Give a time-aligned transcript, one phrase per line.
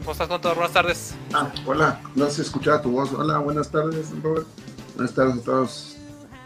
[0.02, 0.58] ¿Cómo estás, contador?
[0.58, 1.16] Buenas tardes.
[1.34, 3.12] Ah, hola, no se escuchaba tu voz.
[3.14, 4.46] Hola, buenas tardes, Robert.
[4.96, 5.98] Buenas tardes a todas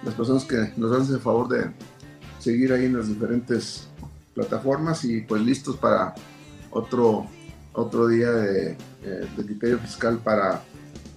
[0.04, 1.70] las personas que nos hacen el favor de
[2.40, 3.90] seguir ahí en las diferentes
[4.34, 6.16] plataformas y pues listos para
[6.72, 7.26] otro,
[7.74, 10.64] otro día de, eh, de criterio fiscal para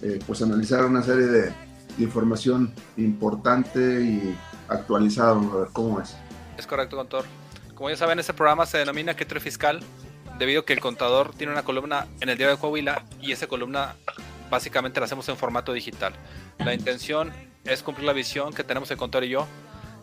[0.01, 1.53] eh, pues analizar una serie de, de,
[1.99, 4.35] información importante y
[4.67, 5.31] actualizada.
[5.31, 6.15] A ver cómo es.
[6.57, 7.25] Es correcto, contador.
[7.73, 9.79] Como ya saben, este programa se denomina criterio fiscal
[10.37, 13.47] debido a que el contador tiene una columna en el diario de Coahuila y esa
[13.47, 13.95] columna
[14.49, 16.13] básicamente la hacemos en formato digital.
[16.59, 17.31] La intención
[17.65, 19.47] es cumplir la visión que tenemos el contador y yo,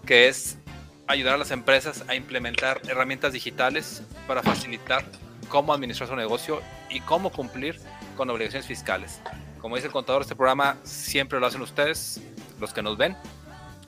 [0.06, 0.58] que es
[1.06, 5.04] ayudar a las empresas a implementar herramientas digitales para facilitar
[5.48, 7.78] cómo administrar su negocio y cómo cumplir
[8.14, 9.20] con obligaciones fiscales.
[9.60, 12.20] Como dice el contador, este programa siempre lo hacen ustedes,
[12.60, 13.16] los que nos ven,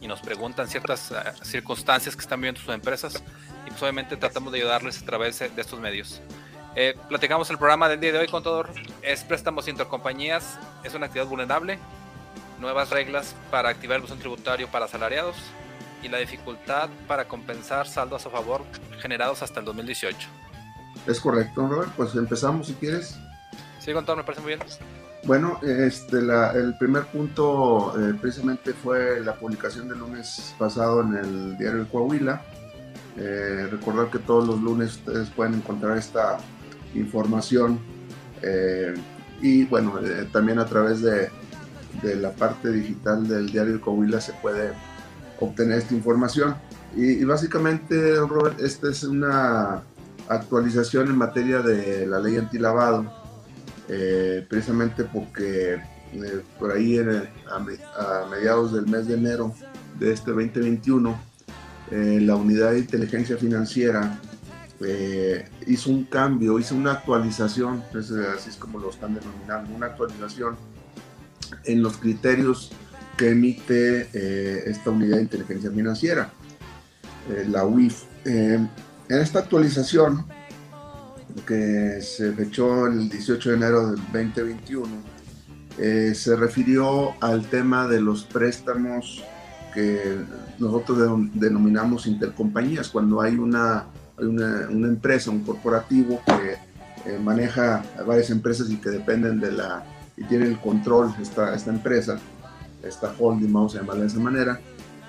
[0.00, 3.22] y nos preguntan ciertas uh, circunstancias que están viviendo sus empresas
[3.66, 6.20] y pues obviamente tratamos de ayudarles a través de estos medios.
[6.74, 8.69] Eh, platicamos el programa del día de hoy, contador,
[9.02, 11.78] es préstamos intercompañías, es una actividad vulnerable,
[12.60, 15.36] nuevas reglas para activar el buzón tributario para asalariados
[16.02, 18.62] y la dificultad para compensar saldos a favor
[19.00, 20.28] generados hasta el 2018.
[21.06, 23.19] Es correcto, Robert, pues empezamos si quieres.
[23.86, 24.60] Sí, contador, me parece muy bien.
[25.22, 31.14] Bueno, este, la, el primer punto eh, precisamente fue la publicación del lunes pasado en
[31.14, 32.42] el diario de Coahuila.
[33.16, 36.38] Eh, recordar que todos los lunes ustedes pueden encontrar esta
[36.96, 37.78] información
[38.42, 38.92] eh,
[39.41, 41.30] y bueno, eh, también a través de,
[42.02, 44.72] de, la parte digital del diario de Coahuila se puede
[45.38, 46.56] obtener esta información.
[46.96, 49.84] Y, y básicamente, Robert, esta es una
[50.28, 53.25] actualización en materia de la ley antilavado,
[53.88, 59.54] eh, precisamente porque eh, por ahí en el, a, a, mediados del mes de enero
[59.98, 61.19] de este 2021,
[61.91, 64.19] eh, la unidad de inteligencia financiera
[64.80, 69.86] eh, hizo un cambio, hizo una actualización, pues, así es como lo están denominando, una
[69.86, 70.56] actualización
[71.64, 72.72] en los criterios
[73.16, 76.30] que emite eh, esta unidad de inteligencia financiera,
[77.30, 78.02] eh, la UIF.
[78.25, 78.69] en
[79.08, 80.26] esta actualización,
[81.44, 84.86] que se fechó el 18 de enero del 2021,
[85.78, 89.22] eh, se refirió al tema de los préstamos
[89.75, 90.16] que
[90.58, 93.86] nosotros de, denominamos intercompañías, cuando hay una,
[94.19, 99.84] una, una empresa, un corporativo que eh, maneja varias empresas y que dependen de la,
[100.16, 102.19] y tiene el control esta, esta empresa,
[102.82, 104.60] esta holding, vamos a llamarla de esa manera,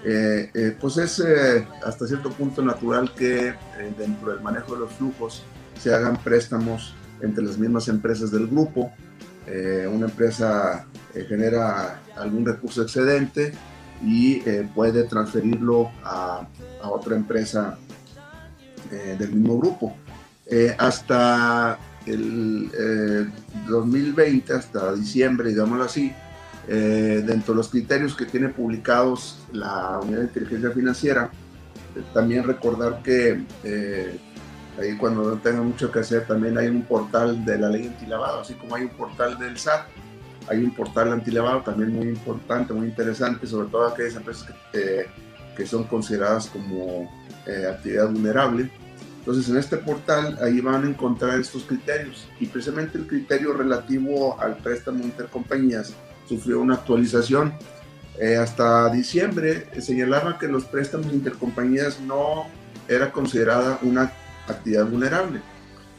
[0.10, 3.54] eh, eh, pues es eh, hasta cierto punto natural que
[3.98, 5.44] dentro del manejo de los flujos
[5.78, 8.92] se hagan préstamos entre las mismas empresas del grupo.
[9.48, 13.54] Una empresa genera algún recurso excedente
[14.04, 14.42] y
[14.76, 16.46] puede transferirlo a,
[16.84, 17.78] a otra empresa
[18.92, 19.96] del mismo grupo.
[20.78, 23.32] hasta el
[23.70, 26.14] 2020, hasta diciembre, digámoslo así,
[26.68, 31.32] dentro de los criterios que tiene publicados la Unidad de Inteligencia Financiera,
[32.14, 33.42] también recordar que
[34.80, 38.42] ahí cuando no tenga mucho que hacer, también hay un portal de la ley antilavado,
[38.42, 39.88] así como hay un portal del SAT,
[40.50, 45.08] hay un portal antilavado también muy importante, muy interesante, sobre todo aquellas empresas que, eh,
[45.56, 47.10] que son consideradas como
[47.46, 48.70] eh, actividad vulnerable.
[49.20, 54.40] Entonces, en este portal, ahí van a encontrar estos criterios y precisamente el criterio relativo
[54.40, 55.94] al préstamo intercompañías
[56.28, 57.54] sufrió una actualización.
[58.20, 62.48] Eh, hasta diciembre señalaba que los préstamos intercompañías no
[62.88, 64.12] era considerada una
[64.48, 65.42] actividad vulnerable.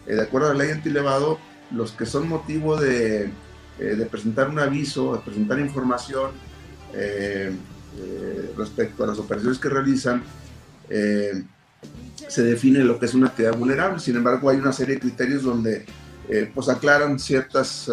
[0.07, 1.39] Eh, de acuerdo a la ley antilevado,
[1.71, 3.31] los que son motivo de,
[3.79, 6.33] eh, de, presentar un aviso, de presentar información
[6.95, 7.53] eh,
[7.97, 10.23] eh respecto a las operaciones que realizan,
[10.91, 11.45] eh,
[12.29, 14.01] se define lo que es una actividad vulnerable.
[14.01, 15.87] Sin embargo, hay una serie de criterios donde
[16.55, 17.91] pues aclaran ciertas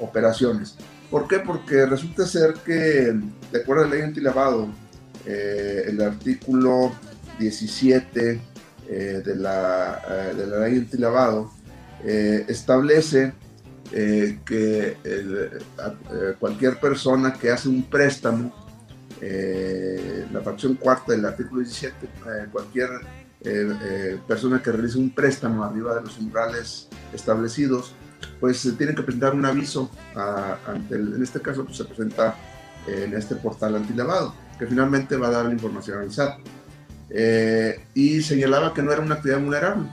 [0.00, 0.76] operaciones.
[1.10, 1.40] ¿Por qué?
[1.40, 3.12] Porque resulta ser que,
[3.52, 4.68] de acuerdo a la ley antilavado,
[5.26, 6.92] el artículo
[7.38, 8.40] 17
[8.88, 11.52] eh, de, la, eh, de la ley antilavado
[12.04, 13.32] eh, establece
[13.92, 14.96] eh, que
[16.38, 18.52] cualquier persona que hace un préstamo,
[19.20, 21.94] la fracción cuarta del artículo 17,
[22.50, 22.88] cualquier
[24.26, 27.94] persona que realice un préstamo arriba de los umbrales establecidos,
[28.38, 29.90] pues tiene que presentar un aviso
[30.66, 32.36] ante en este caso pues, se presenta
[32.86, 36.38] en este portal antilavado, que finalmente va a dar la información al SAT.
[37.10, 39.88] Eh, y señalaba que no era una actividad vulnerable,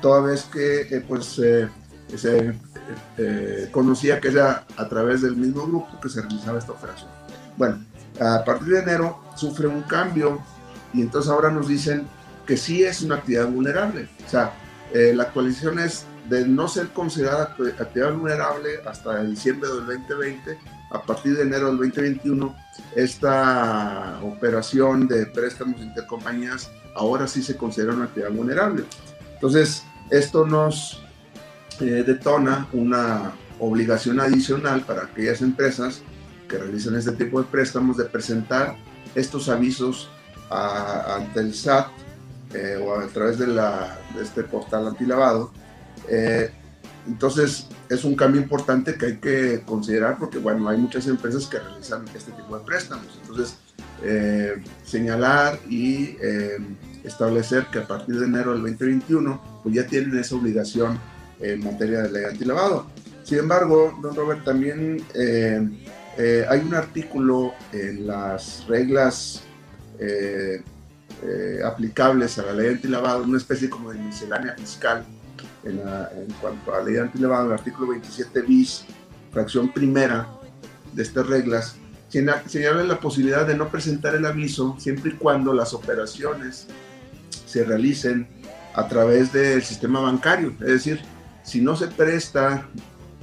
[0.00, 1.68] toda vez que eh, pues, eh,
[2.16, 2.54] se
[3.70, 7.10] conocía que era a través del mismo grupo que se realizaba esta operación.
[7.56, 7.84] Bueno,
[8.20, 10.40] a partir de enero sufre un cambio
[10.92, 12.06] y entonces ahora nos dicen
[12.46, 14.08] que sí es una actividad vulnerable.
[14.24, 14.52] O sea,
[14.92, 20.58] la actualización es de no ser considerada actividad vulnerable hasta diciembre del 2020
[20.90, 22.54] a partir de enero del 2021,
[22.94, 28.84] esta operación de préstamos intercompañías ahora sí se considera una actividad vulnerable.
[29.34, 31.02] Entonces, esto nos
[31.80, 36.02] eh, detona una obligación adicional para aquellas empresas
[36.48, 38.76] que realizan este tipo de préstamos de presentar
[39.14, 40.08] estos avisos
[40.48, 41.88] ante el SAT
[42.54, 45.50] eh, o a través de, la, de este portal antilavado
[46.08, 46.50] eh,
[47.06, 51.58] entonces, es un cambio importante que hay que considerar porque, bueno, hay muchas empresas que
[51.58, 53.06] realizan este tipo de préstamos.
[53.22, 53.58] Entonces,
[54.02, 56.58] eh, señalar y eh,
[57.04, 60.98] establecer que a partir de enero del 2021, pues ya tienen esa obligación
[61.40, 62.86] en materia de ley antilavado.
[63.22, 69.42] Sin embargo, don Robert, también eh, hay un artículo en las reglas
[71.64, 75.04] aplicables a la ley antilavado, una especie como de miscelánea fiscal,
[75.66, 78.84] en, cuanto a la ley antilevado, el artículo 27 bis,
[79.32, 80.28] fracción primera
[80.92, 81.76] de estas reglas,
[82.08, 86.66] señala la posibilidad de no presentar el aviso siempre y cuando las operaciones
[87.46, 88.28] se realicen
[88.74, 90.52] a través del sistema bancario.
[90.60, 91.00] Es decir,
[91.42, 92.68] si no se presta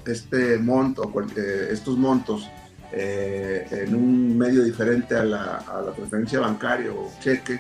[0.06, 2.50] este monto, eh, estos montos
[2.92, 7.60] eh, en un medio diferente a la, a la transferencia bancaria o cheque,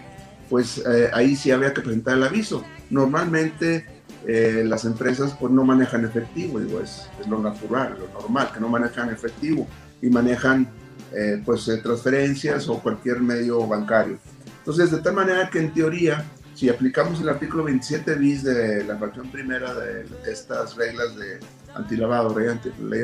[0.49, 2.63] pues eh, ahí sí habría que presentar el aviso.
[2.89, 3.85] Normalmente
[4.25, 8.69] eh, las empresas pues no manejan efectivo, digo, es, lo natural, lo normal, que no
[8.69, 9.67] manejan efectivo
[10.01, 10.69] y manejan
[11.11, 14.17] eh, pues eh, transferencias o cualquier medio bancario.
[14.59, 16.23] Entonces, de tal manera que en teoría,
[16.55, 21.39] si aplicamos el artículo 27 bis de la fracción primera de estas reglas de
[21.75, 23.03] antilavado, ley, anti, ley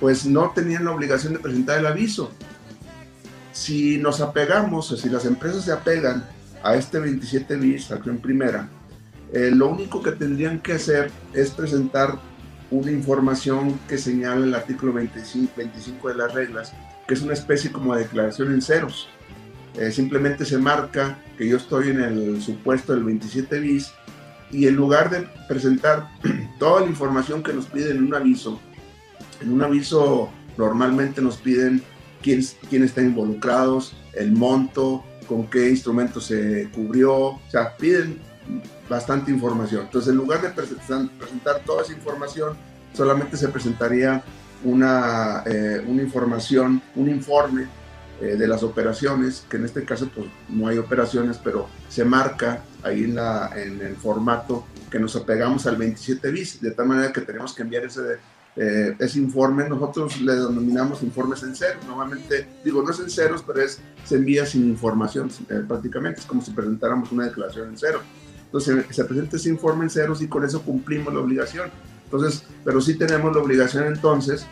[0.00, 2.30] pues no tenían la obligación de presentar el aviso.
[3.52, 6.24] Si nos apegamos, o si las empresas se apegan
[6.62, 8.68] a este 27 bis, fracción primera,
[9.34, 12.20] eh, lo único que tendrían que hacer es presentar
[12.70, 16.72] una información que señala el artículo 25, 25 de las reglas,
[17.08, 19.08] que es una especie como de declaración en ceros.
[19.76, 23.92] Eh, simplemente se marca que yo estoy en el supuesto del 27 bis
[24.52, 26.08] y en lugar de presentar
[26.60, 28.60] toda la información que nos piden en un aviso,
[29.40, 31.82] en un aviso normalmente nos piden
[32.22, 32.40] quién,
[32.70, 38.20] quién está involucrados, el monto, con qué instrumento se cubrió, o sea, piden
[38.88, 39.82] bastante información.
[39.82, 42.56] Entonces, en lugar de presentar, toda esa información,
[42.92, 44.22] solamente se presentaría
[44.62, 47.66] una, eh, una información, un informe
[48.20, 52.62] eh, de las operaciones, que en este caso pues, no hay operaciones, pero se marca
[52.82, 57.12] ahí en, la, en el formato que nos apegamos al 27 bis, de tal manera
[57.12, 58.18] que tenemos que enviar ese,
[58.56, 59.68] eh, ese informe.
[59.68, 61.80] Nosotros le denominamos informes en cero.
[61.86, 65.28] Normalmente, digo, no es en ceros, pero es, se envía sin información
[65.66, 66.20] prácticamente.
[66.20, 68.00] Es como si presentáramos una declaración en cero.
[68.54, 71.70] Entonces se presenta ese informe en ceros y con eso cumplimos la obligación.
[72.04, 74.46] Entonces, pero sí tenemos la obligación entonces,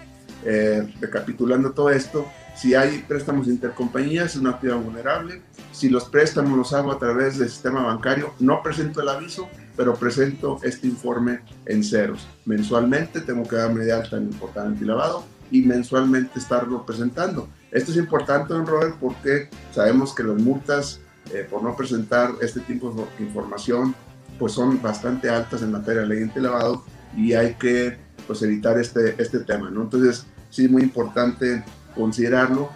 [0.45, 5.41] eh, recapitulando todo esto, si hay préstamos intercompañías es una actividad vulnerable.
[5.71, 9.95] Si los préstamos los hago a través del sistema bancario, no presento el aviso, pero
[9.95, 12.27] presento este informe en ceros.
[12.45, 17.49] Mensualmente tengo que darme de alta en el portal antilavado y mensualmente estarlo presentando.
[17.71, 20.99] Esto es importante, don Robert, porque sabemos que las multas
[21.33, 23.95] eh, por no presentar este tipo de información,
[24.39, 26.85] pues son bastante altas en materia de ley lavado
[27.17, 29.83] y hay que pues, evitar este, este tema, ¿no?
[29.83, 31.65] Entonces, sí es muy importante
[31.95, 32.71] considerarlo.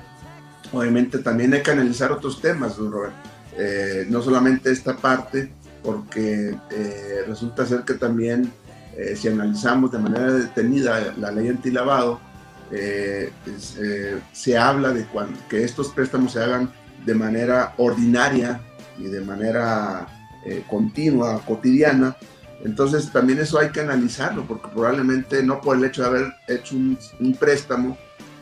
[0.73, 3.15] Obviamente también hay que analizar otros temas, Robert.
[3.57, 5.50] Eh, no solamente esta parte,
[5.83, 8.53] porque eh, resulta ser que también
[9.15, 12.19] si analizamos de manera detenida la ley antilavado,
[12.71, 13.31] eh,
[14.33, 16.71] se habla de cuando, que estos préstamos se hagan
[17.07, 18.61] de manera ordinaria
[18.99, 20.07] y de manera
[20.45, 22.17] eh, continua, cotidiana.
[22.65, 26.77] Entonces también eso hay que analizarlo, porque probablemente no por el hecho de haber hecho
[26.77, 27.97] un, préstamo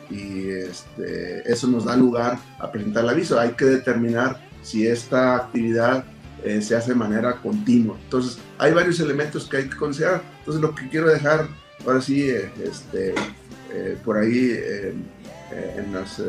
[0.09, 3.39] y este, eso nos da lugar a presentar el aviso.
[3.39, 6.05] Hay que determinar si esta actividad
[6.43, 7.97] eh, se hace de manera continua.
[8.03, 10.23] Entonces hay varios elementos que hay que considerar.
[10.39, 11.47] Entonces lo que quiero dejar
[11.85, 12.29] ahora sí,
[12.63, 13.13] este,
[14.03, 14.57] por ahí
[15.51, 16.21] en las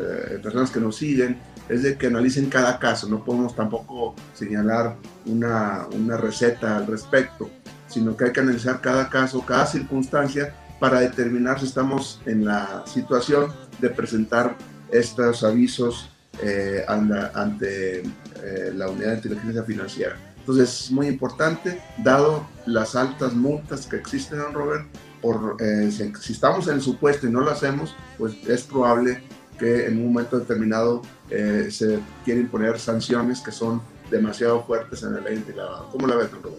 [0.43, 1.37] personas que nos siguen,
[1.69, 4.95] es de que analicen cada caso, no podemos tampoco señalar
[5.25, 7.49] una, una receta al respecto,
[7.87, 12.83] sino que hay que analizar cada caso, cada circunstancia para determinar si estamos en la
[12.85, 14.55] situación de presentar
[14.91, 16.09] estos avisos
[16.41, 20.15] eh, ante eh, la unidad de inteligencia financiera.
[20.39, 24.85] Entonces es muy importante, dado las altas multas que existen, Robert,
[25.21, 29.23] por, eh, si, si, estamos en el supuesto y no lo hacemos, pues es probable
[29.57, 35.15] que en un momento determinado eh, se quieren imponer sanciones que son demasiado fuertes en
[35.15, 35.89] el ley lavado.
[35.91, 36.57] ¿Cómo la ves, Roberto?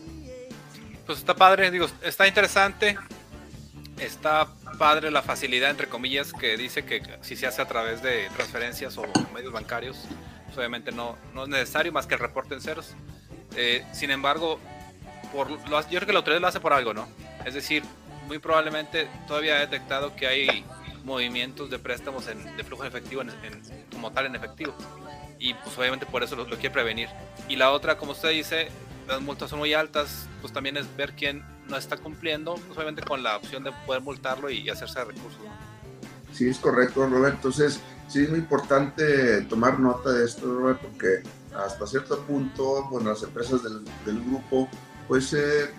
[1.06, 2.98] Pues está padre, digo, está interesante,
[3.98, 4.46] está
[4.78, 8.98] padre la facilidad, entre comillas, que dice que si se hace a través de transferencias
[8.98, 9.96] o medios bancarios,
[10.44, 12.94] pues obviamente no, no es necesario más que el reporte en ceros.
[13.56, 14.60] Eh, sin embargo,
[15.32, 17.08] por, yo creo que la autoridad lo hace por algo, ¿no?
[17.46, 17.82] Es decir,
[18.26, 20.64] muy probablemente todavía ha detectado que hay
[21.04, 23.30] movimientos de préstamos en, de flujo efectivo en,
[23.92, 24.74] como tal en efectivo.
[25.38, 27.08] Y pues obviamente por eso lo, quiere prevenir.
[27.48, 28.68] Y la otra, como usted dice,
[29.06, 33.02] las multas son muy altas, pues también es ver quién no está cumpliendo, pues obviamente
[33.02, 35.40] con la opción de poder multarlo y hacerse de recursos.
[36.32, 37.36] Sí, es correcto, Roberto.
[37.36, 41.22] Entonces, sí es muy importante tomar nota de esto, Roberto, porque
[41.56, 44.68] hasta cierto punto, bueno, las empresas del, del grupo,
[45.06, 45.70] pues eh,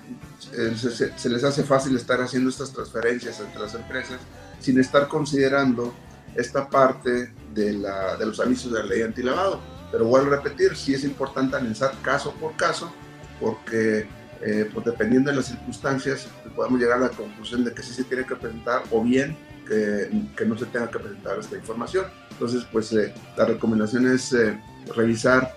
[0.54, 4.20] eh, se, se, les hace fácil estar haciendo estas transferencias entre las empresas
[4.60, 5.94] sin estar considerando
[6.36, 9.60] esta parte de, la, de los avisos de la ley antilavado.
[9.92, 12.92] Pero vuelvo a repetir, sí es importante analizar caso por caso,
[13.40, 14.08] porque
[14.42, 18.04] eh, pues dependiendo de las circunstancias podemos llegar a la conclusión de que sí se
[18.04, 19.36] tiene que presentar o bien
[19.68, 22.06] que, que no se tenga que presentar esta información.
[22.32, 24.60] Entonces, pues eh, la recomendación es eh,
[24.96, 25.56] revisar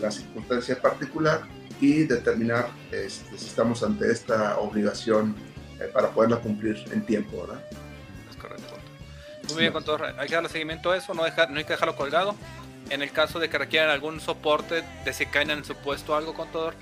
[0.00, 1.42] la circunstancia particular
[1.80, 5.36] y determinar este, si estamos ante esta obligación
[5.92, 7.64] para poderla cumplir en tiempo, ¿verdad?
[9.52, 10.14] Muy bien, contador.
[10.18, 12.34] Hay que darle seguimiento a eso, no, hay que dejarlo colgado.
[12.88, 16.34] En el caso de que requieran algún soporte de si caen en el supuesto algo,
[16.34, 16.74] contador,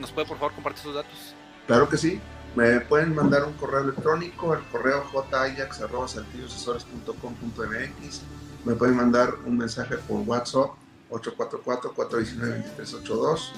[0.00, 1.34] ¿nos puede por favor compartir sus datos?
[1.66, 2.20] Claro que sí.
[2.54, 8.20] Me pueden mandar un correo electrónico al correo jayax.saltilloasesores.com.mx.
[8.64, 10.70] Me pueden mandar un mensaje por WhatsApp
[11.10, 13.52] 844-419-2382.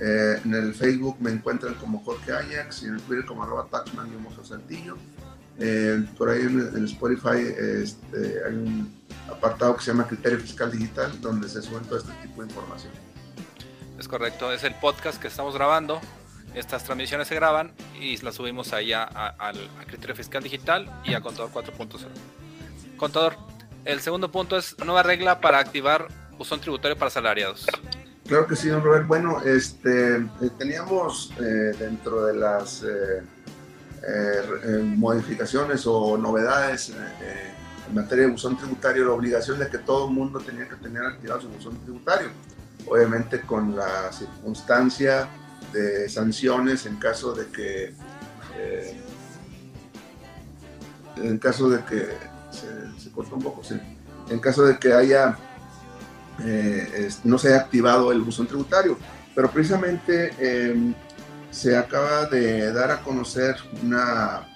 [0.00, 3.66] Eh, en el Facebook me encuentran como Jorge Ajax y en el Twitter como arroba
[3.70, 4.96] taxman y Saltillo.
[5.60, 9.00] Eh, por ahí en, Spotify este, hay un
[9.30, 12.92] apartado que se llama Criterio Fiscal Digital, donde se suben todo este tipo de información.
[13.98, 16.00] Es correcto, es el podcast que estamos grabando.
[16.54, 21.50] Estas transmisiones se graban y las subimos ahí al Criterio Fiscal Digital y a Contador
[21.52, 22.08] 4.0.
[22.96, 23.36] Contador,
[23.84, 27.66] el segundo punto es nueva regla para activar buzón tributario para salariados.
[28.26, 29.06] Claro que sí, don Robert.
[29.06, 33.22] Bueno, este, eh, teníamos eh, dentro de las eh,
[34.02, 37.52] eh, modificaciones o novedades eh,
[37.86, 41.04] en materia de buzón tributario, la obligación de que todo el mundo tenía que tener
[41.04, 42.28] activado su buzón tributario.
[42.86, 45.28] Obviamente con la circunstancia
[45.72, 47.94] de sanciones en caso de que
[51.16, 52.08] en caso de que
[52.50, 53.78] se, cortó un poco, sí.
[54.30, 55.36] En caso de que haya
[57.24, 58.96] no se haya activado el buzón tributario.
[59.34, 60.32] Pero precisamente
[61.50, 64.46] se acaba de dar a conocer una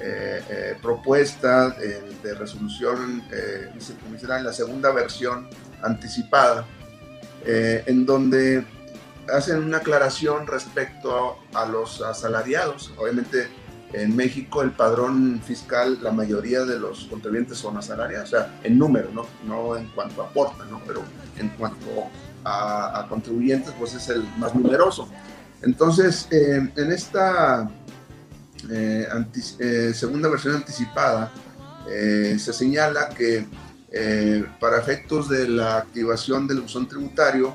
[0.00, 5.48] eh, eh, propuesta de, resolución, eh, en la segunda versión
[5.82, 6.64] anticipada,
[7.44, 8.64] eh, en donde
[9.32, 12.92] hacen una aclaración respecto a, los asalariados.
[12.96, 13.48] Obviamente
[13.92, 18.78] en México el padrón fiscal, la mayoría de los contribuyentes son asalariados, o sea, en
[18.78, 20.80] número, no, no en cuanto aportan, ¿no?
[20.86, 21.02] pero
[21.38, 22.08] en cuanto
[22.42, 25.08] a, a contribuyentes, pues es el más numeroso.
[25.62, 27.70] Entonces, eh, en esta
[28.70, 29.06] eh,
[29.58, 31.32] eh, segunda versión anticipada,
[31.84, 33.44] se señala que
[34.60, 37.54] para efectos de la activación del buzón tributario,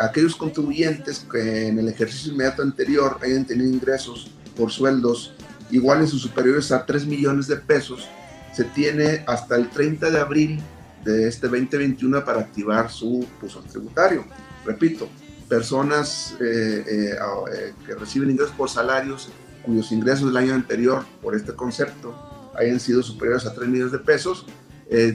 [0.00, 5.34] aquellos contribuyentes que en el ejercicio inmediato anterior hayan tenido ingresos por sueldos
[5.70, 8.08] iguales o superiores a 3 millones de pesos,
[8.54, 10.60] se tiene hasta el 30 de abril
[11.04, 14.24] de este 2021 para activar su buzón tributario.
[14.64, 15.08] Repito,
[15.48, 17.16] personas eh, eh,
[17.52, 19.28] eh, que reciben ingresos por salarios
[19.64, 22.14] cuyos ingresos del año anterior por este concepto
[22.56, 24.46] hayan sido superiores a 3 millones de pesos,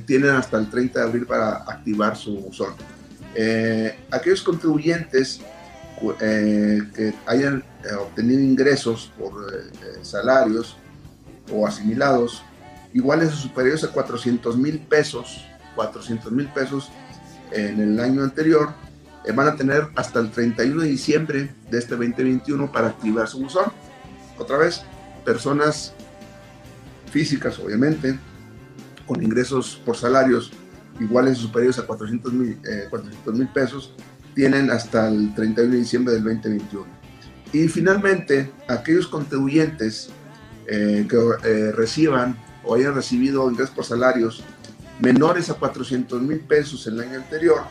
[0.06, 2.74] tienen hasta el 30 de abril para activar su buzón.
[4.12, 5.40] aquellos contribuyentes
[6.20, 7.64] que hayan
[8.00, 9.34] obtenido ingresos por
[10.04, 10.76] salarios
[11.52, 12.44] o asimilados
[12.94, 15.46] iguales o superiores a 400 mil pesos,
[15.76, 16.92] 400 mil pesos
[17.52, 18.90] en el año anterior, eh,
[19.36, 23.72] van a tener hasta el 31 de diciembre de este 2021 para activar su buzón.
[24.38, 24.82] Otra vez,
[25.24, 25.94] personas
[27.12, 28.18] físicas, obviamente,
[29.06, 30.51] con ingresos por salarios
[31.00, 32.90] iguales o superiores a 400 mil eh,
[33.54, 33.94] pesos,
[34.34, 36.86] tienen hasta el 31 de diciembre del 2021.
[37.54, 40.10] Y finalmente, aquellos contribuyentes
[40.68, 44.44] eh, que eh, reciban o hayan recibido ingresos por salarios
[45.00, 47.63] menores a 400 mil pesos en el año anterior,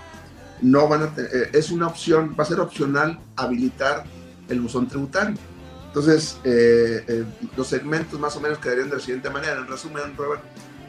[0.62, 1.12] no van a
[1.52, 4.04] es una opción, va a ser opcional habilitar
[4.48, 5.36] el buzón tributario.
[5.86, 6.38] Entonces,
[7.56, 9.58] los segmentos más o menos quedarían de la siguiente manera.
[9.58, 10.42] En resumen, Robert,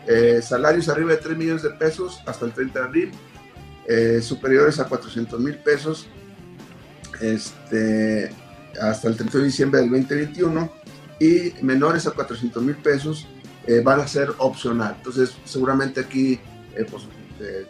[0.07, 3.11] eh, salarios arriba de 3 millones de pesos hasta el 30 de abril,
[3.87, 6.07] eh, superiores a 400 mil pesos
[7.19, 8.31] este,
[8.81, 10.71] hasta el 30 de diciembre del 2021
[11.19, 13.27] y menores a 400 mil pesos
[13.67, 14.95] eh, van a ser opcional.
[14.97, 16.39] Entonces, seguramente aquí,
[16.89, 17.03] pues,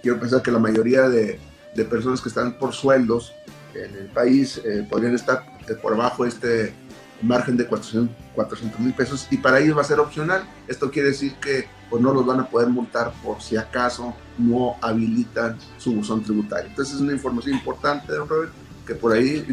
[0.01, 1.37] quiero pensar que la mayoría de,
[1.75, 3.33] de, personas que están por sueldos
[3.73, 5.43] en el país podrían estar
[5.81, 6.73] por abajo este
[7.21, 10.43] margen de 400 mil pesos y para ellos va a ser opcional.
[10.67, 14.75] Esto quiere decir que pues, no los van a poder multar por si acaso no
[14.81, 16.69] habilitan su buzón tributario.
[16.69, 18.51] Entonces es una información importante, don Robert,
[18.85, 19.45] que por ahí,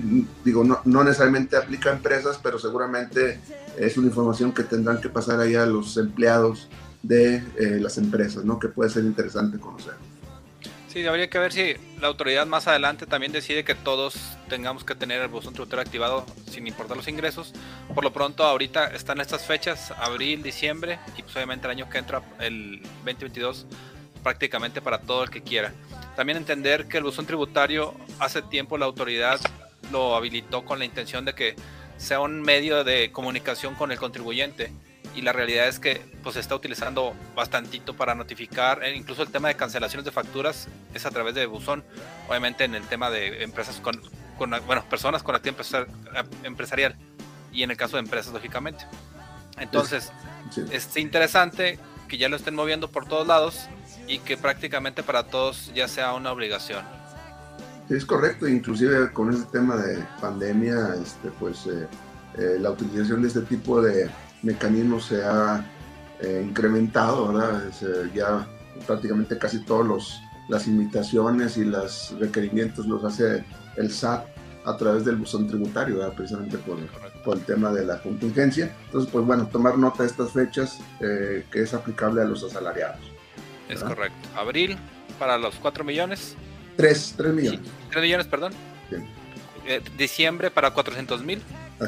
[0.44, 3.40] digo, no, no necesariamente aplica a empresas, pero seguramente
[3.76, 6.68] es una información que tendrán que pasar ahí a los empleados
[7.02, 8.58] de eh, las empresas, ¿no?
[8.58, 9.94] Que puede ser interesante conocer.
[10.88, 14.16] Sí, habría que ver si la autoridad más adelante también decide que todos
[14.48, 17.52] tengamos que tener el buzón tributario activado sin importar los ingresos.
[17.94, 21.98] Por lo pronto, ahorita están estas fechas, abril, diciembre, y pues obviamente el año que
[21.98, 23.66] entra, el 2022,
[24.22, 25.74] prácticamente para todo el que quiera.
[26.16, 29.38] También entender que el buzón tributario hace tiempo la autoridad
[29.92, 31.54] lo habilitó con la intención de que
[31.98, 34.72] sea un medio de comunicación con el contribuyente
[35.18, 39.30] y la realidad es que pues se está utilizando bastantito para notificar, eh, incluso el
[39.30, 41.82] tema de cancelaciones de facturas es a través de buzón,
[42.28, 44.00] obviamente en el tema de empresas con,
[44.38, 45.88] bueno, personas con actividad
[46.44, 46.94] empresarial
[47.52, 48.86] y en el caso de empresas lógicamente.
[49.58, 50.12] Entonces,
[50.70, 53.68] es interesante que ya lo estén moviendo por todos lados
[54.06, 56.84] y que prácticamente para todos ya sea una obligación.
[57.88, 61.88] Es correcto, inclusive con este tema de pandemia, este, pues eh,
[62.36, 64.08] eh, la utilización de este tipo de
[64.42, 65.64] mecanismo se ha
[66.20, 67.62] eh, incrementado, ¿verdad?
[67.82, 68.46] Eh, ya
[68.86, 73.44] prácticamente casi todas las invitaciones y los requerimientos los hace
[73.76, 74.26] el SAT
[74.64, 76.14] a través del buzón tributario, ¿verdad?
[76.14, 76.78] precisamente por,
[77.24, 78.74] por, el tema de la contingencia.
[78.86, 83.00] Entonces, pues bueno, tomar nota de estas fechas eh, que es aplicable a los asalariados.
[83.68, 84.28] Es correcto.
[84.36, 84.76] Abril
[85.18, 86.34] para los 4 millones.
[86.76, 87.60] 3, 3 millones.
[87.90, 88.52] 3 millones, perdón.
[89.96, 91.42] diciembre para 400 mil.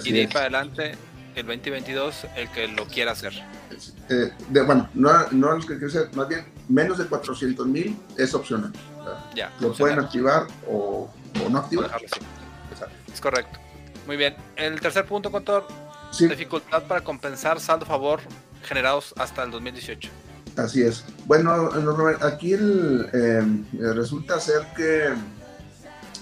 [0.04, 0.92] Y de ahí para adelante
[1.34, 3.32] el 2022 el que lo quiera hacer.
[4.08, 7.96] Eh, de, bueno, no, no los que quieren hacer, más bien menos de 400 mil
[8.16, 8.72] es opcional.
[9.34, 11.10] Ya, lo pueden activar o,
[11.44, 11.90] o no activar.
[13.12, 13.58] Es correcto.
[14.06, 14.36] Muy bien.
[14.56, 15.66] El tercer punto, contador,
[16.18, 18.20] dificultad para compensar saldo a favor
[18.62, 20.10] generados hasta el 2018.
[20.56, 21.04] Así es.
[21.26, 21.70] Bueno,
[22.20, 23.42] aquí el, eh,
[23.94, 25.14] resulta ser que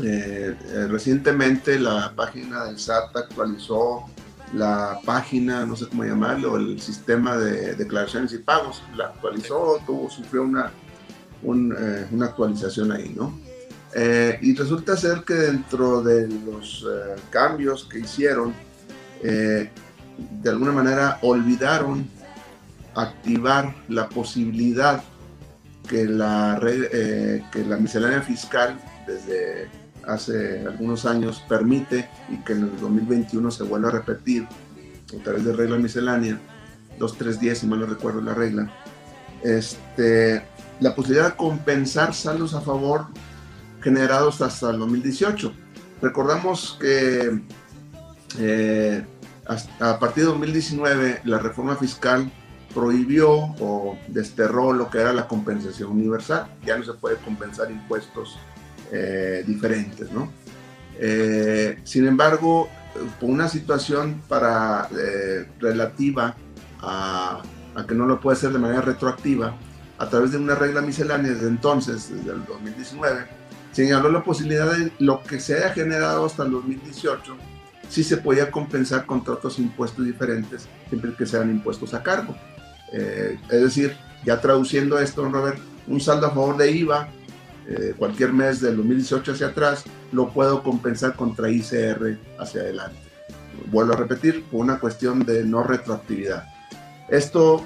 [0.04, 0.56] eh,
[0.88, 4.04] recientemente la página del SAT actualizó
[4.54, 10.10] la página, no sé cómo llamarlo, el sistema de declaraciones y pagos, la actualizó, tuvo,
[10.10, 10.72] sufrió una,
[11.42, 13.38] eh, una actualización ahí, ¿no?
[13.94, 18.54] Eh, y resulta ser que dentro de los eh, cambios que hicieron,
[19.20, 19.70] de
[20.48, 22.08] alguna manera olvidaron
[22.94, 25.02] activar la posibilidad
[25.88, 29.68] que la, que la miscelánea fiscal desde
[30.08, 34.46] hace algunos años permite y que en el 2021 se vuelve a repetir
[35.18, 36.38] a través de regla miscelánea,
[36.98, 38.70] 2310 si mal no recuerdo la regla,
[39.42, 40.42] este,
[40.80, 43.06] la posibilidad de compensar saldos a favor
[43.80, 45.52] generados hasta el 2018.
[46.02, 47.40] Recordamos que
[48.38, 49.04] eh,
[49.80, 52.30] a partir de 2019 la reforma fiscal
[52.74, 56.48] prohibió o desterró lo que era la compensación universal.
[56.64, 58.38] Ya no se puede compensar impuestos
[58.90, 60.32] eh, diferentes, ¿no?
[60.98, 62.68] Eh, sin embargo,
[63.20, 66.34] por una situación para, eh, relativa
[66.80, 67.42] a,
[67.86, 69.54] que no lo puede hacer de manera retroactiva,
[69.98, 73.26] a través de una regla miscelánea desde entonces, desde el 2019,
[73.72, 77.36] señaló la posibilidad de lo que se haya generado hasta el 2018,
[77.88, 82.34] si se podía compensar contra otros impuestos diferentes, siempre que sean impuestos a cargo.
[82.92, 87.08] es decir, ya traduciendo esto, Robert, un saldo a favor de IVA
[87.68, 92.98] eh, cualquier mes del 2018 hacia atrás, lo puedo compensar contra ICR hacia adelante.
[93.70, 96.46] Vuelvo a repetir, por una cuestión de no retroactividad.
[97.10, 97.62] Esto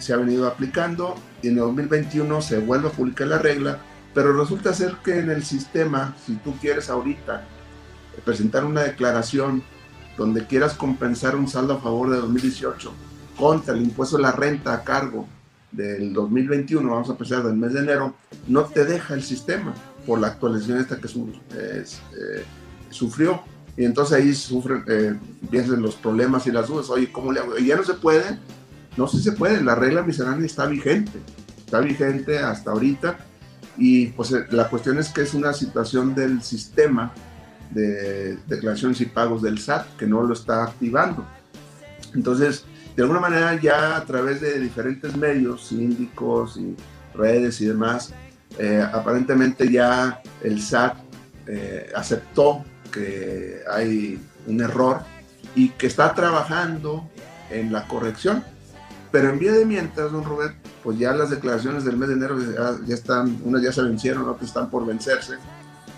[0.00, 3.78] se ha venido aplicando y en el 2021 se vuelve a publicar la regla,
[4.12, 7.46] pero resulta ser que en el sistema, si tú quieres ahorita
[8.24, 9.62] presentar una declaración
[10.16, 12.92] donde quieras compensar un saldo a favor de 2018,
[13.36, 15.28] contra el impuesto de la renta a cargo
[15.74, 18.14] del 2021, vamos a empezar del mes de enero,
[18.46, 19.74] no te deja el sistema
[20.06, 21.84] por la actualización esta que eh,
[22.90, 23.42] sufrió.
[23.76, 25.18] Y entonces ahí sufren, eh,
[25.78, 26.90] los problemas y las dudas.
[26.90, 27.58] Oye, ¿cómo le hago?
[27.58, 28.38] Y ya no se puede.
[28.96, 29.62] No si se puede.
[29.62, 31.18] La regla miscelánea está vigente.
[31.58, 33.18] Está vigente hasta ahorita.
[33.76, 37.12] Y pues eh, la cuestión es que es una situación del sistema
[37.70, 41.26] de declaraciones y pagos del SAT que no lo está activando.
[42.14, 42.64] Entonces,
[42.96, 46.76] de alguna manera ya a través de diferentes medios, síndicos y
[47.14, 48.12] redes y demás,
[48.58, 50.96] eh, aparentemente ya el SAT
[51.46, 55.00] eh, aceptó que hay un error
[55.56, 57.08] y que está trabajando
[57.50, 58.44] en la corrección.
[59.10, 62.36] Pero en vía de mientras, don Robert, pues ya las declaraciones del mes de enero
[62.86, 65.34] ya, están, unas ya se vencieron, otras están por vencerse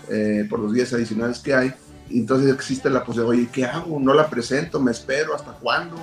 [0.09, 1.73] eh, por los días adicionales que hay.
[2.09, 3.99] Entonces existe la posibilidad, oye, ¿qué hago?
[3.99, 4.79] ¿No la presento?
[4.79, 5.35] ¿Me espero?
[5.35, 5.97] ¿Hasta cuándo?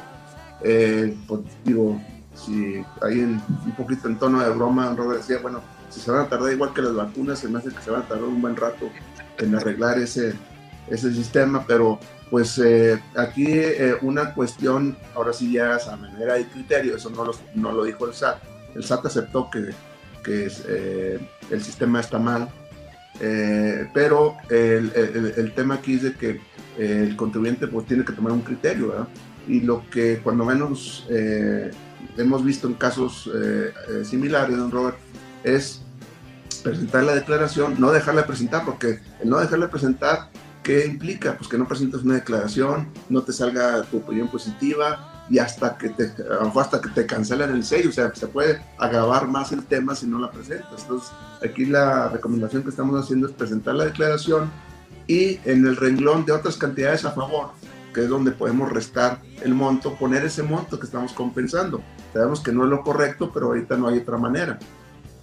[1.28, 2.00] Pues digo,
[2.34, 6.28] si hay un poquito en tono de broma, Robert decía, bueno, si se van a
[6.28, 8.56] tardar igual que las vacunas, se me hace que se van a tardar un buen
[8.56, 8.90] rato
[9.38, 10.34] en arreglar ese,
[10.88, 11.98] ese sistema, pero
[12.30, 17.24] pues eh, aquí eh, una cuestión, ahora sí ya a manera de criterio, eso no
[17.24, 18.38] lo, no lo dijo el SAT,
[18.74, 19.70] el SAT aceptó que,
[20.24, 22.48] que eh, el sistema está mal,
[23.94, 24.92] pero el,
[25.36, 26.40] el, tema aquí es de que
[26.76, 29.06] el contribuyente pues tiene que tomar un criterio, ¿verdad?
[29.46, 31.06] Y lo que cuando menos
[32.16, 33.30] hemos visto en casos
[34.04, 34.96] similares, don Robert,
[35.42, 35.82] es
[36.62, 40.30] presentar la declaración, no dejarla presentar, porque el no dejarla presentar,
[40.62, 41.36] ¿qué implica?
[41.36, 45.90] Pues que no presentes una declaración, no te salga tu opinión positiva y hasta que
[45.90, 46.10] te,
[46.58, 50.06] hasta que te cancelen el sello, o sea, se puede agravar más el tema si
[50.06, 50.82] no la presentas.
[50.82, 51.10] Entonces,
[51.42, 54.50] aquí la recomendación que estamos haciendo es presentar la declaración
[55.06, 57.50] y en el renglón de otras cantidades a favor,
[57.94, 61.80] que es donde podemos restar el monto, poner ese monto que estamos compensando.
[62.12, 64.58] Sabemos que no es lo correcto, pero ahorita no hay otra manera.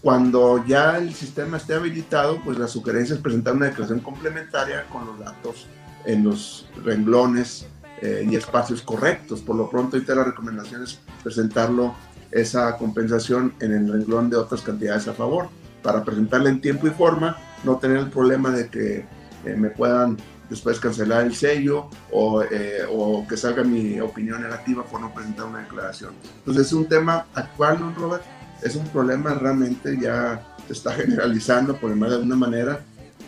[0.02, 5.06] Cuando ya el sistema esté habilitado, pues la sugerencia es presentar una declaración complementaria con
[5.06, 5.68] los datos
[6.06, 7.68] en los renglones
[8.02, 9.42] eh, y espacios correctos.
[9.42, 11.94] Por lo pronto, ahorita la recomendación es presentarlo,
[12.32, 15.50] esa compensación en el renglón de otras cantidades a favor,
[15.84, 19.06] para presentarla en tiempo y forma, no tener el problema de que
[19.46, 20.18] eh, me puedan
[20.52, 25.48] después cancelar el sello o, eh, o, que salga mi opinión negativa por no presentar
[25.48, 26.14] una declaración.
[26.40, 28.24] Entonces es un tema actual, ¿no, Robert?
[28.62, 32.80] es un problema realmente ya se está generalizando por de alguna manera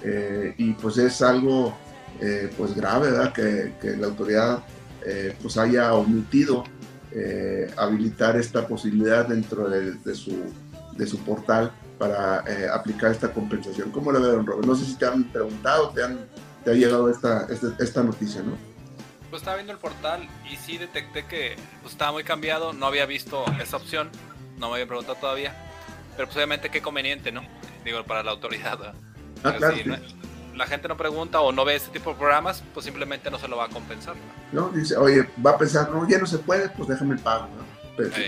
[0.04, 1.76] eh, y pues es algo
[2.20, 3.34] eh, pues grave ¿verdad?
[3.34, 4.64] Que, que la autoridad
[5.06, 6.64] eh, pues haya omitido
[7.78, 10.36] habilitar esta posibilidad dentro de, de, su,
[10.98, 13.92] de su portal para aplicar esta compensación.
[13.92, 14.66] ¿Cómo lo ven, Robert?
[14.66, 16.18] No sé si te han preguntado, te, han,
[16.63, 18.58] te ha llegado esta, esta, esta noticia, ¿no?
[19.30, 23.06] Pues estaba viendo el portal y sí detecté que pues, estaba muy cambiado, no había
[23.06, 24.10] visto esa opción
[24.58, 25.54] no me habían preguntado todavía.
[26.15, 27.41] Pero pues obviamente qué conveniente, ¿no?
[27.84, 28.93] Digo, para la autoridad.
[29.43, 29.76] Ah, claro,
[30.56, 33.47] la gente no pregunta o no ve este tipo de programas, pues simplemente no se
[33.47, 34.13] lo va a compensar.
[34.52, 37.47] No, dice, oye, va a pensar, no, ya no se puede, pues déjame el pago,
[37.47, 37.73] ¿no?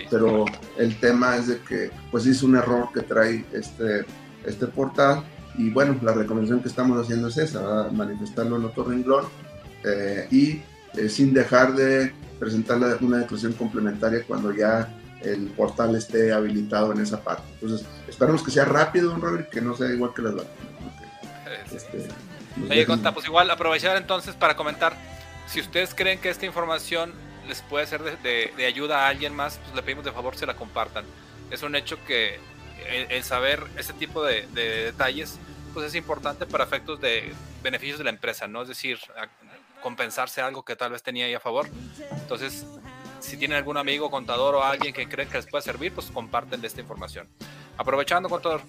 [0.09, 0.45] Pero,
[0.77, 4.05] el tema es de que, pues es un error que trae este,
[4.43, 5.23] este portal
[5.57, 9.25] y bueno, la recomendación que estamos haciendo es esa, manifestarlo en otro renglón
[9.83, 10.61] eh, y
[10.97, 14.89] eh, sin dejar de presentar una declaración complementaria cuando ya
[15.21, 17.43] el portal esté habilitado en esa parte.
[17.53, 20.65] Entonces, esperemos que sea rápido, don Robert, que no sea igual que las vacunas.
[21.73, 22.07] Este,
[22.69, 24.95] Oye, Conta, pues igual aprovechar entonces para comentar,
[25.47, 27.13] si ustedes creen que esta información
[27.47, 30.55] les puede ser de, ayuda a alguien más, pues le pedimos de favor se la
[30.55, 31.05] compartan.
[31.51, 32.39] Es un hecho que
[33.09, 35.39] el, saber ese tipo de, de, detalles,
[35.73, 37.33] pues es importante para efectos de
[37.63, 38.61] beneficios de la empresa, ¿no?
[38.61, 38.99] Es decir,
[39.81, 41.67] compensarse algo que tal vez tenía ahí a favor.
[42.11, 42.65] Entonces,
[43.19, 46.61] si tienen algún amigo contador o alguien que creen que les pueda servir, pues comparten
[46.61, 47.27] de esta información.
[47.77, 48.61] Aprovechando, contador,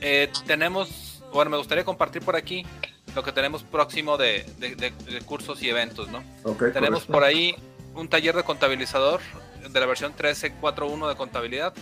[0.00, 2.66] eh, tenemos, bueno, me gustaría compartir por aquí
[3.14, 4.44] lo que tenemos próximo de,
[5.24, 6.22] cursos y eventos, ¿no?
[6.72, 7.54] tenemos por ahí
[7.94, 9.20] un taller de contabilizador
[9.68, 11.74] de la versión 13.4.1 de contabilidad,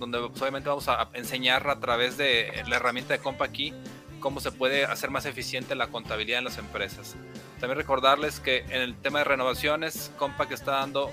[0.00, 3.72] donde obviamente vamos a enseñar a través de la herramienta de Compa aquí
[4.20, 7.16] cómo se puede hacer más eficiente la contabilidad en las empresas.
[7.58, 11.10] También recordarles que en el tema de renovaciones, Compact está dando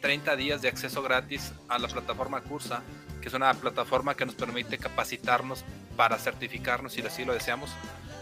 [0.00, 2.82] 30 días de acceso gratis a la plataforma Cursa,
[3.20, 5.64] que es una plataforma que nos permite capacitarnos
[5.96, 7.70] para certificarnos, si así lo deseamos,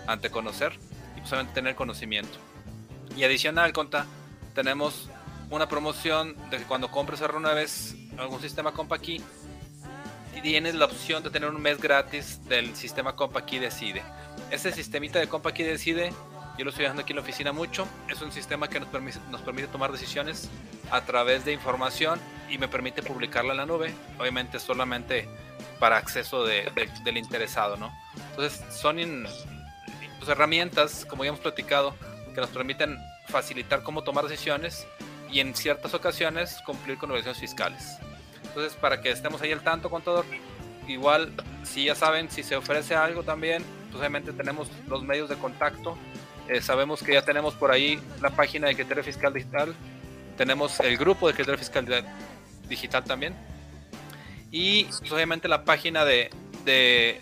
[0.07, 0.73] ante conocer
[1.17, 2.39] y solamente tener conocimiento.
[3.17, 4.07] Y adicional, Conta,
[4.55, 5.09] tenemos
[5.51, 9.21] una promoción de que cuando compres o renueves algún sistema Compa aquí,
[10.43, 14.03] tienes la opción de tener un mes gratis del sistema Compa aquí Decide.
[14.51, 16.13] Este sistemita de Compa aquí Decide
[16.57, 17.87] yo lo estoy dejando aquí en la oficina mucho.
[18.09, 20.49] Es un sistema que nos permite, nos permite tomar decisiones
[20.91, 25.29] a través de información y me permite publicarla en la nube, obviamente solamente
[25.81, 26.71] para acceso de,
[27.03, 27.93] del interesado, ¿no?
[28.31, 28.97] Entonces son
[30.19, 31.95] pues, herramientas, como ya hemos platicado,
[32.35, 34.87] que nos permiten facilitar cómo tomar decisiones
[35.33, 37.99] y en ciertas ocasiones cumplir con obligaciones fiscales.
[38.55, 40.25] Entonces, para que estemos ahí al tanto, contador,
[40.87, 41.33] igual,
[41.65, 45.99] si ya saben, si se ofrece algo también, pues obviamente tenemos los medios de contacto.
[46.49, 49.75] Eh, sabemos que ya tenemos por ahí la página de Criterio Fiscal Digital,
[50.37, 52.07] tenemos el grupo de Criterio Fiscal
[52.69, 53.35] Digital también,
[54.53, 56.31] y pues, obviamente la página de,
[56.65, 57.21] de,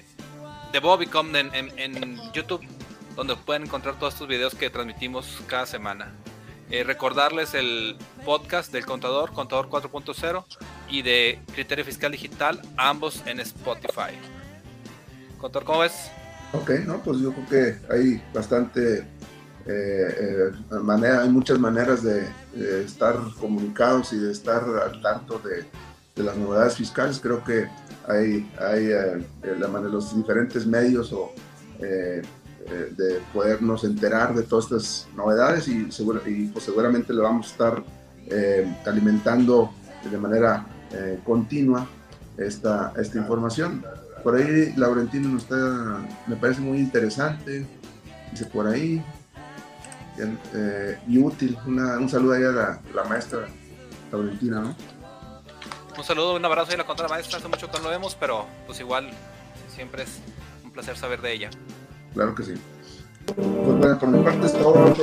[0.71, 2.62] de Bobicom en, YouTube,
[3.16, 6.12] donde pueden encontrar todos estos videos que transmitimos cada semana.
[6.71, 10.45] Eh, recordarles el podcast del contador, contador 4.0
[10.92, 14.12] y de criterio fiscal digital, ambos en Spotify.
[15.38, 16.11] Contador, ¿cómo ves?
[16.52, 19.05] Ok, no, pues yo creo que hay bastante eh,
[19.66, 20.50] eh,
[20.83, 22.26] manera, hay muchas maneras de,
[22.85, 25.64] estar comunicados y de estar al tanto de,
[26.22, 27.18] las novedades fiscales.
[27.18, 27.66] Creo que
[28.07, 28.90] hay, hay
[29.59, 31.33] la manera, los diferentes medios o,
[31.78, 35.88] de podernos enterar de todas estas novedades y,
[36.26, 37.85] y pues seguramente le vamos a estar
[38.85, 39.72] alimentando
[40.11, 40.66] de manera
[41.24, 41.87] continua
[42.37, 43.85] esta, esta información.
[44.22, 45.57] Por ahí Laurentino nos está,
[46.26, 47.66] me parece muy interesante,
[48.31, 49.02] dice por ahí,
[50.55, 51.59] eh, y útil.
[51.66, 52.50] un saludo ahí a
[52.94, 53.48] la, maestra
[54.11, 54.76] Laurentina, ¿no?
[55.96, 58.46] Un saludo, un abrazo y la contra maestra, hace mucho que no lo vemos, pero
[58.66, 59.11] pues igual
[59.74, 60.20] siempre es
[60.64, 61.50] un placer saber de ella.
[62.14, 62.55] Claro que sí.
[63.35, 64.94] Pues bueno, por mi parte es todo.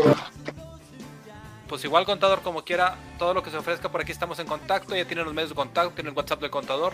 [1.70, 4.96] Pues igual contador, como quiera, todo lo que se ofrezca por aquí estamos en contacto,
[4.96, 6.94] ya tienen los medios de contacto, tienen el WhatsApp del contador,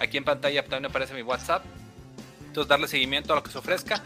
[0.00, 1.64] Aquí en pantalla también aparece mi WhatsApp.
[2.46, 4.02] Entonces darle seguimiento a lo que se ofrezca.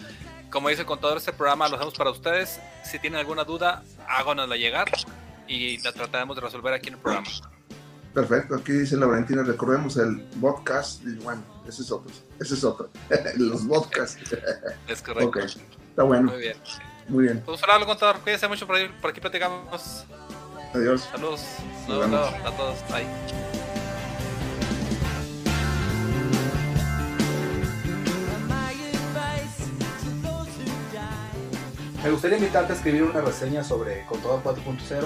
[0.51, 2.61] Como dice el contador, este programa lo hacemos para ustedes.
[2.85, 4.89] Si tienen alguna duda, háganosla llegar
[5.47, 7.29] y la trataremos de resolver aquí en el programa.
[8.15, 12.65] Perfecto, aquí dice la Valentina, recordemos el podcast, y bueno, ese es otro, ese es
[12.65, 12.89] otro,
[13.37, 14.19] los podcasts.
[14.89, 15.29] Es correcto.
[15.29, 15.45] Okay.
[15.91, 16.33] Está bueno.
[16.33, 16.57] Muy bien.
[17.09, 17.43] Muy bien.
[17.45, 20.05] Pues hablar contador, cuídense mucho por, ahí, por aquí platicamos.
[20.75, 21.09] Adiós.
[21.11, 21.41] Saludos.
[21.87, 22.77] Saludos a todos.
[22.91, 23.07] Bye.
[32.03, 35.05] Me gustaría invitarte a escribir una reseña sobre Contador 4.0.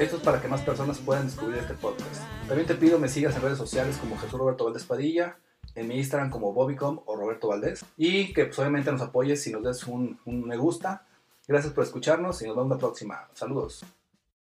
[0.00, 2.22] Esto es para que más personas puedan descubrir este podcast.
[2.48, 5.38] También te pido me sigas en redes sociales como Jesús Roberto Valdés Padilla,
[5.76, 7.84] en mi Instagram como Bobicom o Roberto Valdés.
[7.96, 11.06] Y que pues, obviamente nos apoyes y nos des un, un me gusta.
[11.46, 13.28] Gracias por escucharnos y nos vemos la próxima.
[13.34, 13.84] Saludos.